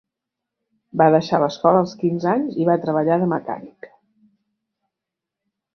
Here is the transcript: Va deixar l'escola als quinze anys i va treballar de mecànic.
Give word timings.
Va 1.01 1.07
deixar 1.15 1.41
l'escola 1.43 1.83
als 1.85 1.93
quinze 2.01 2.31
anys 2.33 2.59
i 2.65 2.67
va 2.73 2.79
treballar 2.87 3.21
de 3.25 3.29
mecànic. 3.39 3.95